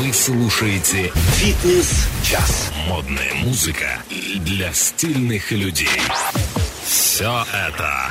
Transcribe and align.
Вы 0.00 0.14
слушаете 0.14 1.12
Фитнес-час. 1.36 2.72
модная 2.88 3.34
музыка 3.34 4.02
для 4.08 4.72
стильных 4.72 5.52
людей. 5.52 5.88
Все 6.86 7.44
это 7.52 8.10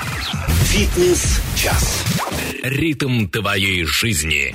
Фитнес-час. 0.66 2.04
ритм 2.62 3.26
твоей 3.26 3.86
жизни. 3.86 4.54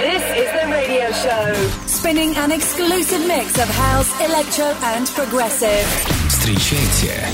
This 0.00 0.22
is 0.34 0.48
the 0.54 0.66
radio 0.72 1.12
show. 1.12 1.54
Spinning 1.86 2.34
an 2.38 2.50
exclusive 2.50 3.26
mix 3.26 3.58
of 3.58 3.68
house, 3.68 4.08
electro, 4.18 4.74
and 4.96 5.06
progressive. 5.14 5.84
Встречайте 6.30 7.28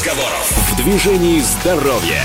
разговоров. 0.00 0.52
В 0.72 0.76
движении 0.76 1.40
здоровья. 1.40 2.22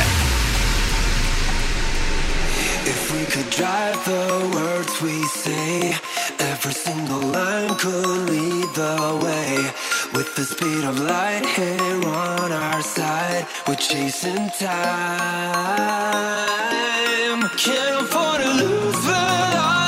If 2.85 3.11
we 3.13 3.25
could 3.25 3.49
drive 3.51 4.03
the 4.05 4.49
words 4.55 5.01
we 5.01 5.23
say, 5.43 5.95
every 6.39 6.73
single 6.73 7.21
line 7.21 7.75
could 7.75 8.29
lead 8.29 8.73
the 8.73 9.19
way. 9.23 9.71
With 10.13 10.35
the 10.35 10.45
speed 10.45 10.83
of 10.83 10.99
light 10.99 11.45
here 11.55 12.01
on 12.07 12.51
our 12.51 12.81
side, 12.81 13.45
we're 13.67 13.75
chasing 13.75 14.49
time. 14.59 15.01
Can't 17.57 18.01
afford 18.01 18.41
to 18.41 18.49
lose 18.49 18.95
velocity 19.05 19.84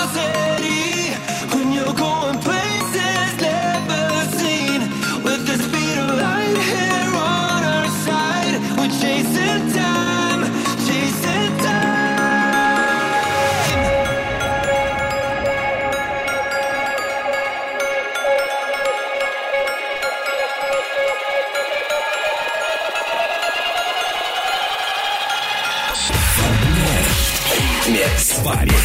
What. 28.48 28.77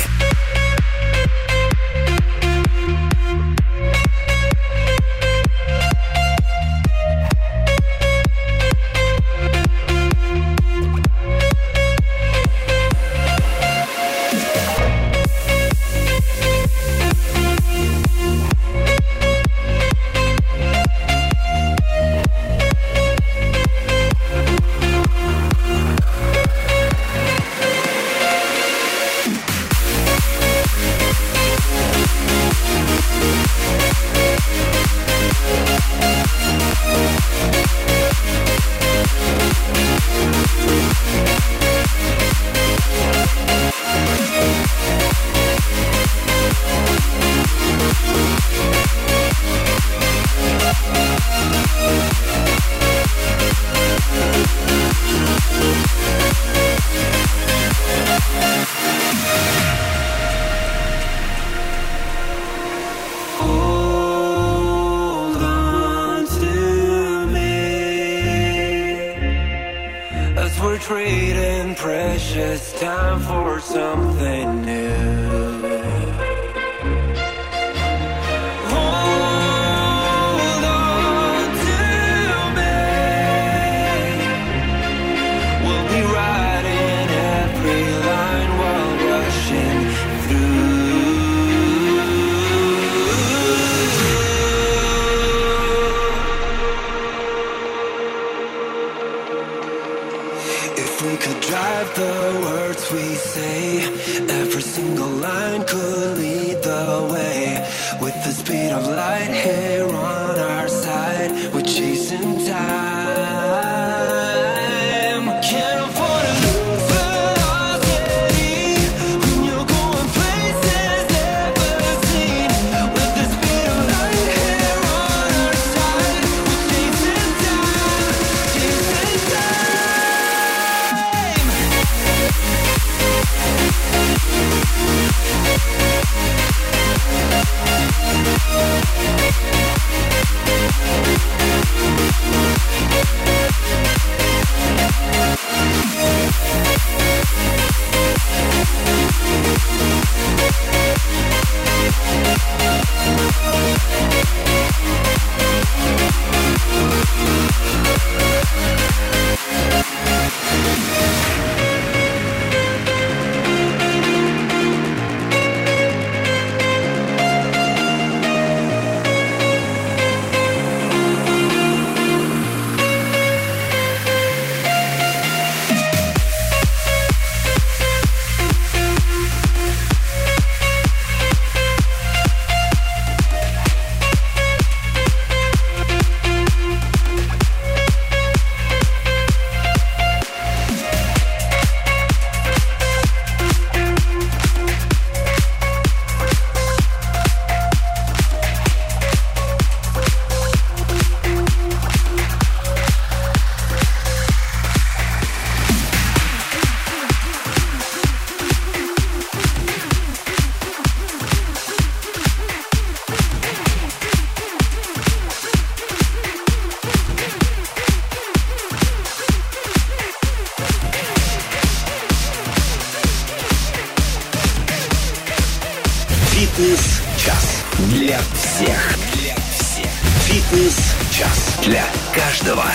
для 228.13 228.19
всех. 228.33 228.97
Для 229.13 229.35
всех. 229.51 229.91
Фитнес-час 230.25 231.57
для 231.63 231.83
каждого. 232.13 232.65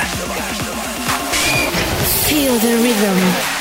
Feel 2.27 2.59
the 2.61 2.83
rhythm. 2.83 3.58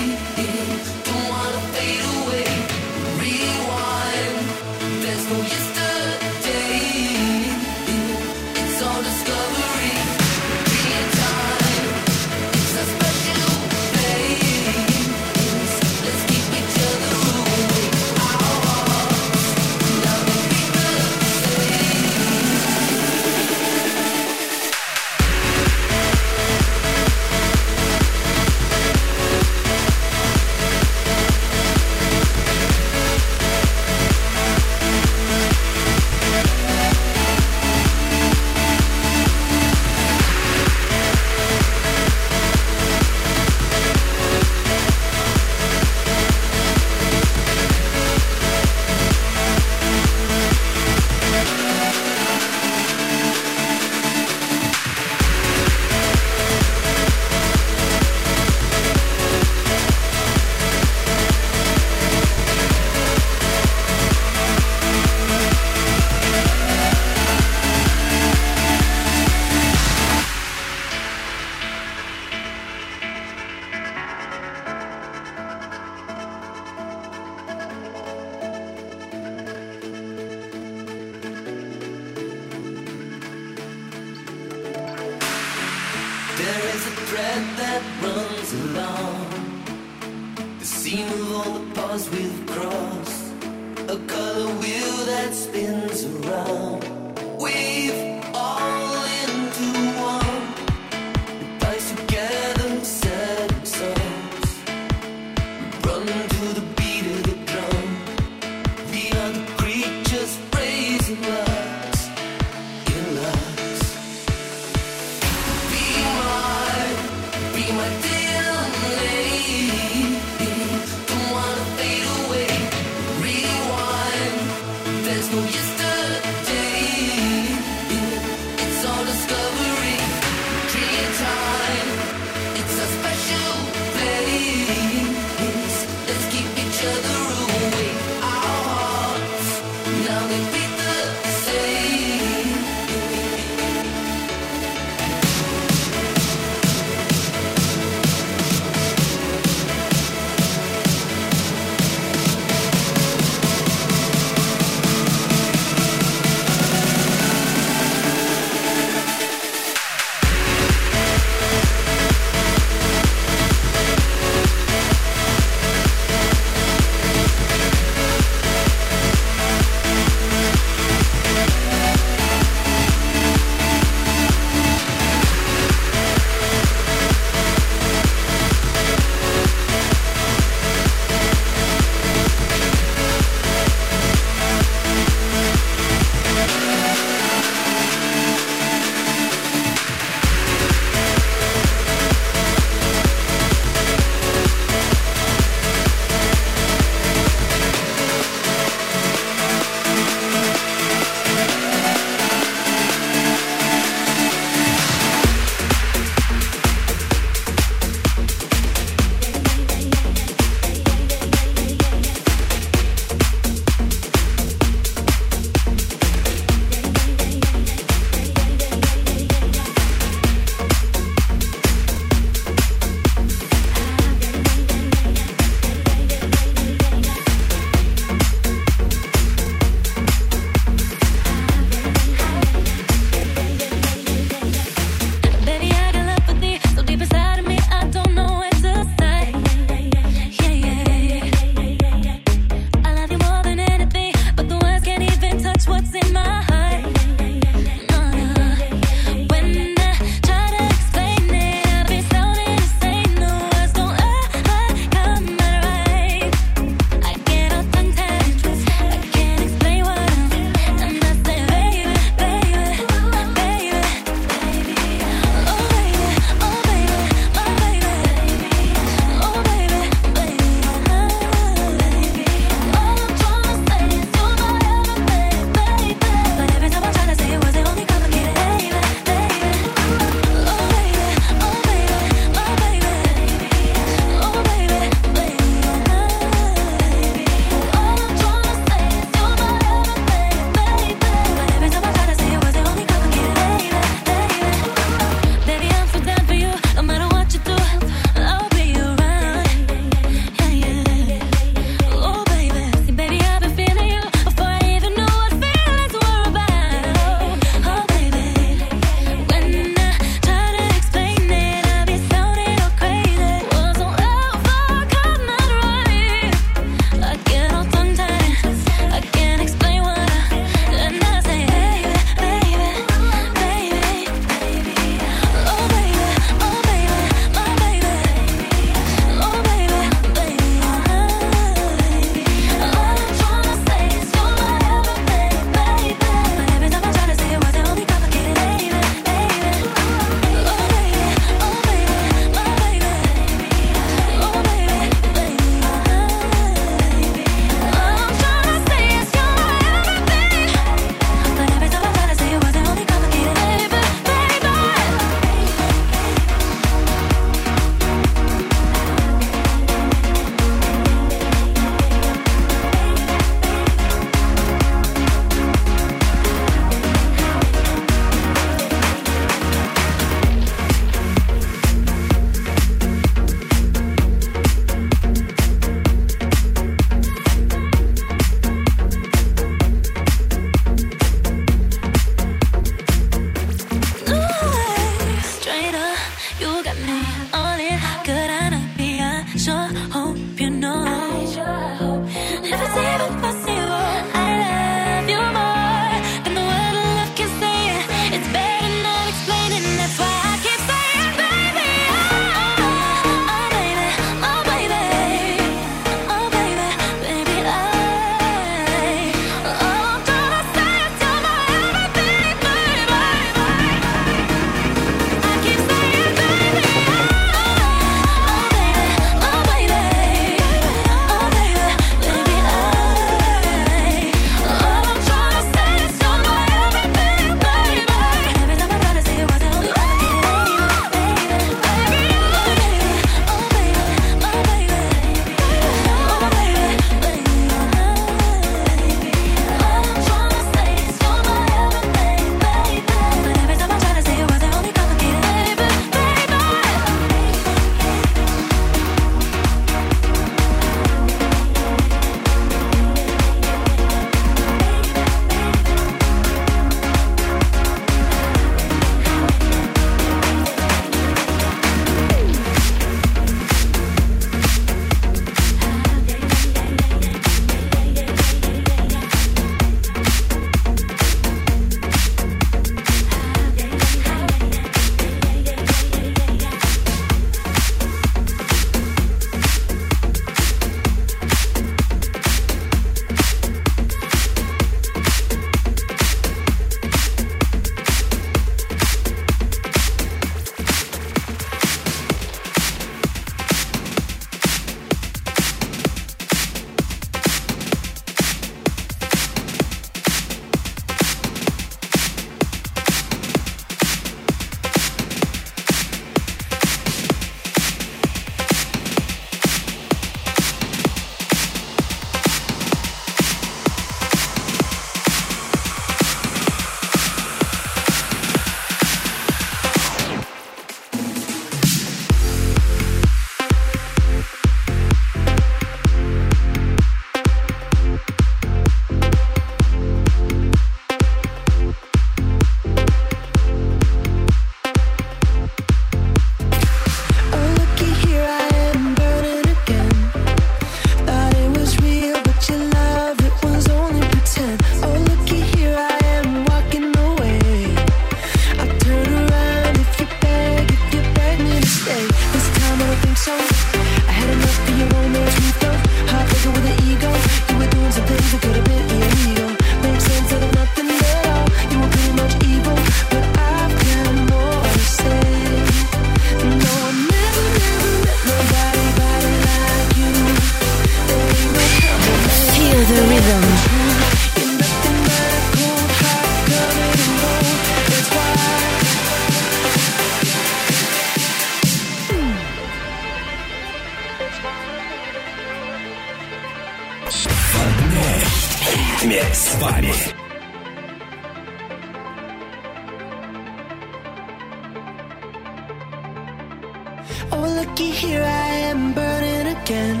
Oh, 597.32 597.46
looky 597.58 597.90
here, 597.90 598.22
I 598.22 598.48
am 598.70 598.92
burning 598.92 599.56
again. 599.56 600.00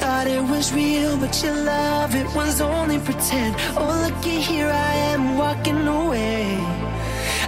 Thought 0.00 0.26
it 0.26 0.42
was 0.42 0.72
real, 0.72 1.16
but 1.16 1.42
your 1.42 1.54
love, 1.54 2.14
it 2.14 2.28
was 2.34 2.60
only 2.60 2.98
pretend. 2.98 3.56
Oh, 3.76 3.90
looky 4.04 4.40
here, 4.40 4.68
I 4.68 4.94
am 5.12 5.36
walking 5.36 5.86
away. 5.86 6.56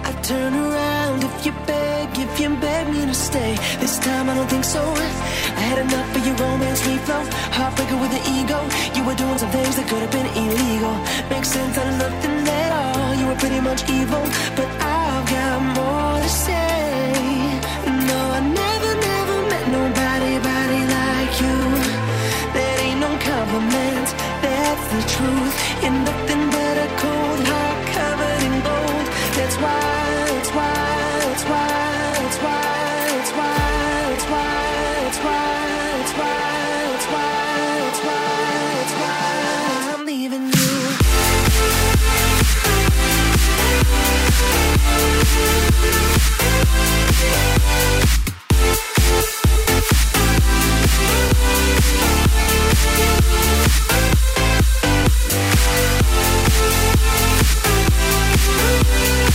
I 0.03 0.11
turn 0.23 0.53
around 0.53 1.23
if 1.23 1.45
you 1.45 1.53
beg, 1.65 2.09
if 2.17 2.39
you 2.39 2.49
beg 2.57 2.87
me 2.93 3.05
to 3.05 3.13
stay. 3.13 3.55
This 3.79 3.99
time 3.99 4.29
I 4.29 4.35
don't 4.35 4.49
think 4.49 4.65
so. 4.65 4.81
I 4.81 5.63
had 5.69 5.79
enough 5.85 6.15
of 6.17 6.25
your 6.27 6.35
romance 6.35 6.81
free 6.81 6.97
flow. 7.05 7.23
Heartbreaker 7.57 7.99
with 8.01 8.13
an 8.19 8.23
ego. 8.37 8.59
You 8.95 9.05
were 9.07 9.15
doing 9.15 9.37
some 9.37 9.51
things 9.51 9.75
that 9.77 9.87
could 9.87 10.01
have 10.05 10.11
been 10.11 10.29
illegal. 10.43 10.95
Makes 11.29 11.49
sense 11.49 11.77
out 11.77 11.87
of 11.87 11.97
nothing 11.99 12.47
at 12.47 12.71
all. 12.81 13.15
You 13.15 13.25
were 13.27 13.39
pretty 13.43 13.61
much 13.61 13.81
evil, 13.89 14.23
but 14.57 14.67
I've 14.81 15.25
got 15.29 15.61
more 15.77 16.19
to 16.21 16.29
say. 16.29 17.40
The 24.91 25.01
truth. 25.07 25.55
You're 25.81 25.91
nothing 25.91 26.49
but 26.51 26.75
a 26.77 26.87
cold 26.99 27.39
heart 27.47 27.81
covered 27.95 28.43
in 28.47 28.55
gold. 28.67 29.07
That's 29.37 29.57
why, 29.63 29.79
that's 30.35 30.51
why, 30.57 30.73
that's 31.25 31.43
why, 31.51 31.67
that's 32.19 32.39
why, 32.43 32.61
that's 33.15 33.31
why, 33.39 33.55
that's 34.09 34.25
why, 34.31 34.51
that's 35.03 35.19
why, 35.23 35.43
that's 35.95 36.13
why, 36.19 36.35
that's 36.91 37.07
why, 37.13 37.31
that's 37.85 38.01
why, 38.05 38.25
that's 38.75 38.93
why 39.01 39.95
I'm 39.95 40.01
leaving 40.05 40.45
you. 40.47 40.71
I'm 47.63 48.20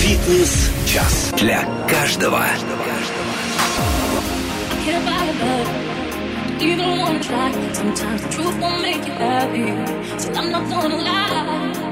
Фитнес-час. 0.00 1.32
Для 1.36 1.64
каждого. 1.88 2.44
You 6.60 6.74
don't 6.76 6.98
wanna 6.98 7.20
try. 7.20 7.48
Sometimes 7.72 8.20
the 8.22 8.28
truth 8.34 8.56
won't 8.62 8.80
make 8.82 9.02
you 9.08 9.14
happy. 9.28 9.66
So 10.22 10.28
I'm 10.38 10.50
not 10.50 10.64
gonna 10.72 11.00
lie. 11.10 11.28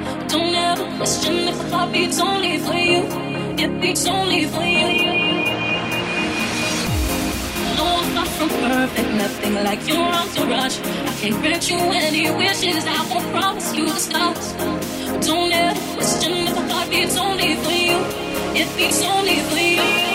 But 0.04 0.28
don't 0.32 0.54
ever 0.68 0.86
question 0.98 1.34
if 1.50 1.56
the 1.60 1.66
heart 1.72 1.92
beats 1.92 2.18
only 2.20 2.54
for 2.66 2.78
you. 2.90 3.00
It 3.64 3.72
beats 3.80 4.04
only 4.06 4.42
for 4.54 4.66
you. 4.78 4.90
No, 7.78 7.86
I'm 7.98 8.06
far 8.14 8.26
from 8.36 8.48
perfect, 8.48 9.10
nothing 9.24 9.54
like 9.68 9.82
your 9.92 10.06
entourage. 10.20 10.76
I 11.10 11.12
can't 11.30 11.42
grant 11.42 11.70
you 11.70 11.76
any 11.76 12.30
wishes. 12.30 12.84
I 12.86 13.06
won't 13.10 13.28
promise 13.32 13.74
you 13.74 13.86
the 13.86 13.98
stars. 13.98 14.52
But 14.52 15.22
don't 15.22 15.52
ever 15.52 15.94
question 15.94 16.32
if 16.32 16.54
the 16.54 16.72
heart 16.72 16.90
beats 16.90 17.16
only 17.16 17.56
for 17.56 17.72
you. 17.72 17.98
It 18.54 18.68
beats 18.76 19.02
only 19.02 19.40
for 19.40 19.58
you. 19.58 20.05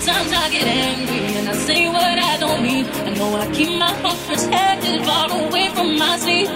Sometimes 0.00 0.32
I 0.32 0.50
get 0.50 0.66
angry 0.66 1.36
and 1.38 1.48
I 1.48 1.52
say 1.52 1.86
what 1.86 2.18
I 2.18 2.36
don't 2.38 2.62
mean. 2.62 2.84
I 2.84 3.14
know 3.14 3.36
I 3.36 3.46
keep 3.52 3.78
my 3.78 3.92
heart 4.02 4.18
protected, 4.26 5.04
far 5.06 5.30
away 5.30 5.68
from 5.68 5.96
my 5.96 6.18
sleep. 6.18 6.48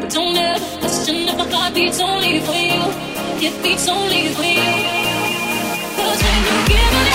But 0.00 0.10
don't 0.10 0.36
ever 0.36 0.78
question 0.80 1.28
if 1.28 1.36
my 1.38 1.48
heart 1.48 1.74
beats 1.74 2.00
only 2.00 2.40
for 2.40 2.58
you. 2.70 2.82
It 3.46 3.62
beats 3.62 3.88
only 3.88 4.34
for 4.34 4.42
you. 4.42 4.72
Cause 5.96 6.22
when 6.24 6.40
you 6.48 6.58
give 6.68 7.05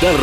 Movistar 0.00 0.20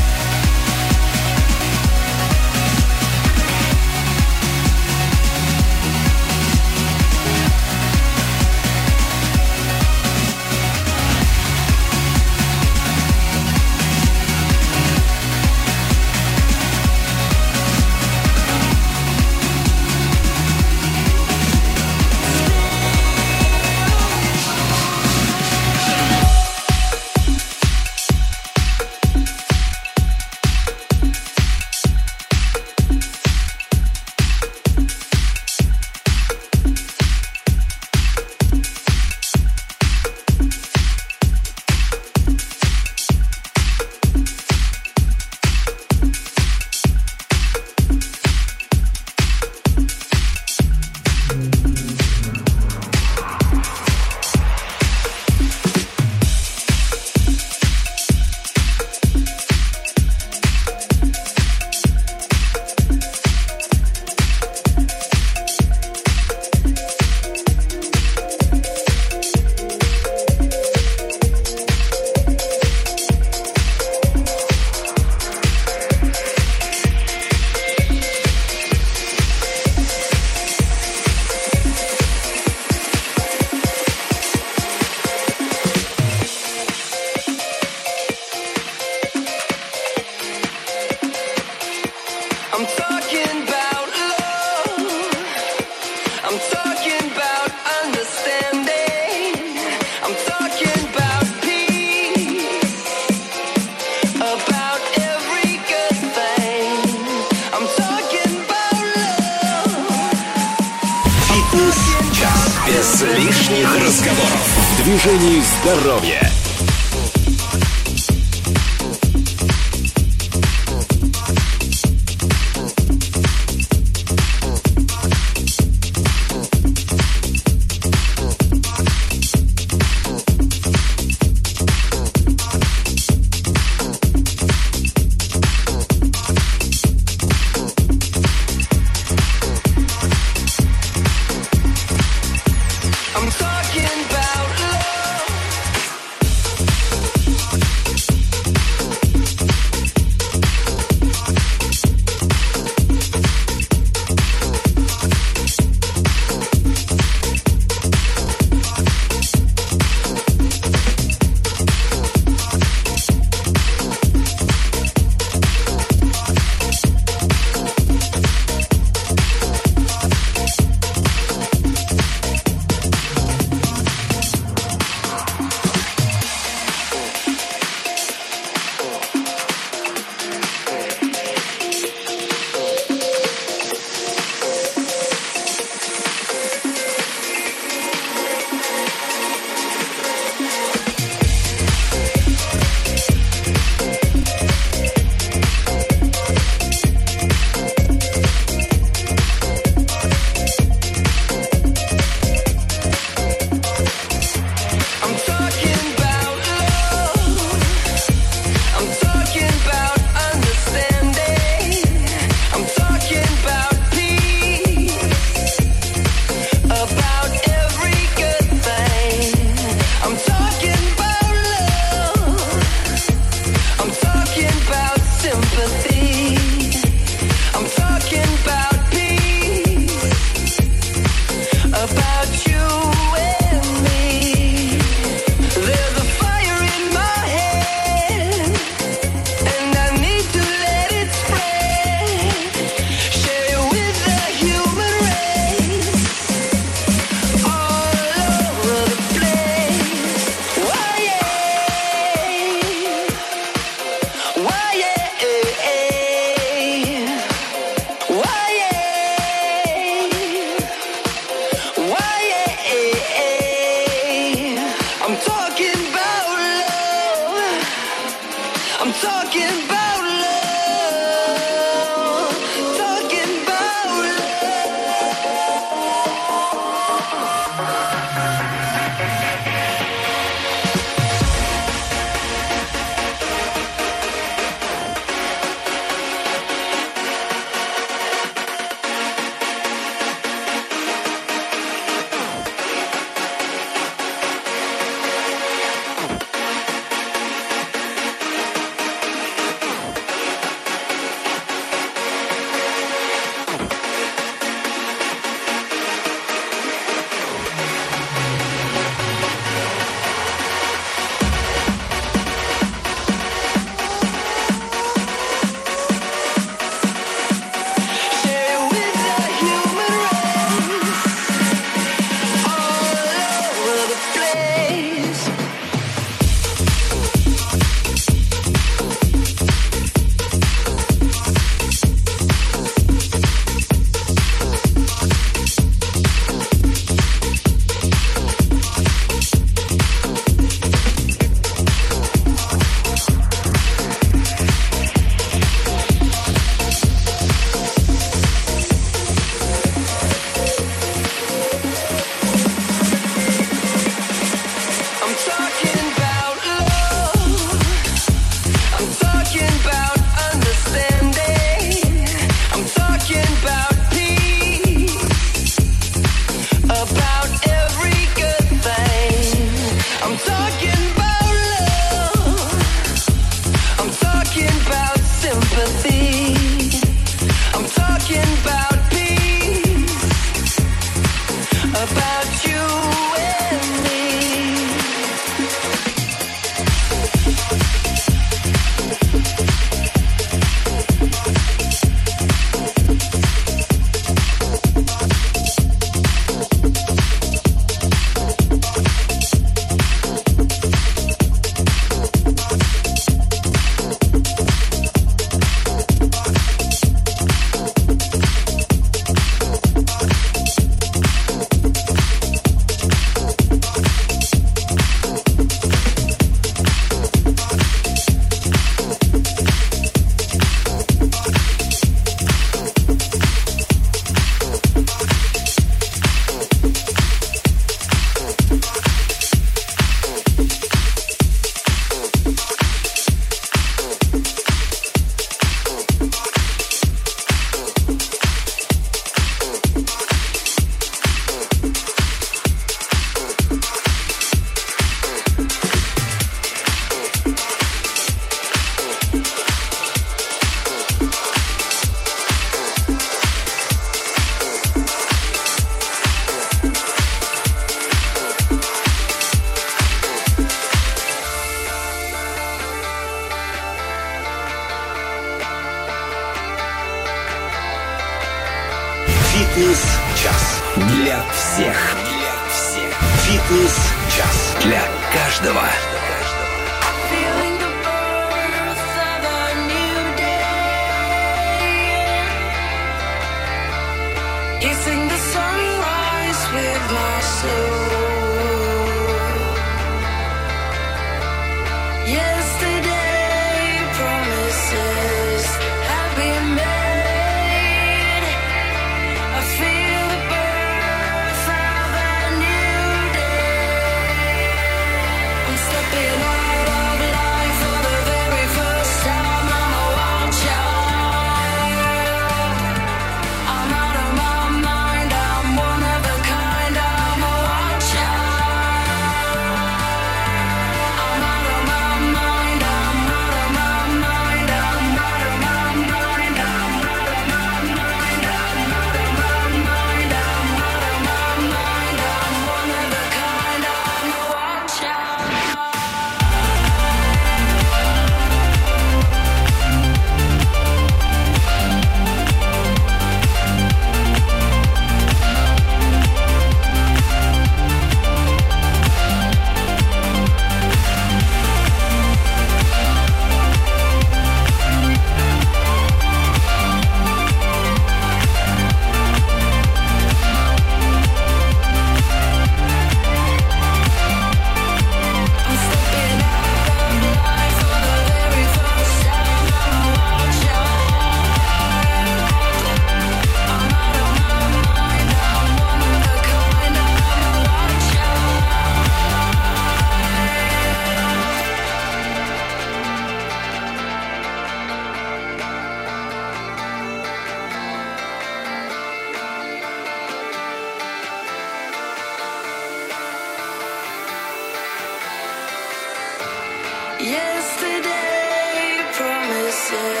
Yesterday 597.03 598.85
promises 598.93 600.00